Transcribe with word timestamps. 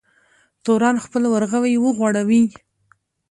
تورن 0.63 0.95
خپل 1.05 1.23
ورغوی 1.29 1.73
وغوړوی. 1.79 2.43